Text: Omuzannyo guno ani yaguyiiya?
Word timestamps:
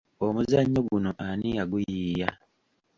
Omuzannyo 0.25 0.79
guno 0.87 1.11
ani 1.27 1.49
yaguyiiya? 1.57 2.29